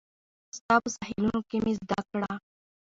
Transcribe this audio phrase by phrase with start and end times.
[0.57, 2.31] ستا په ساحلونو کې مې زده کړه